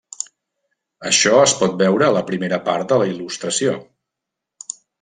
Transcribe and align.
Això 1.09 1.33
es 1.41 1.53
pot 1.59 1.75
veure 1.83 2.07
a 2.09 2.15
la 2.17 2.25
primera 2.31 2.61
part 2.71 2.89
de 2.95 2.99
la 3.03 3.09
il·lustració. 3.13 3.77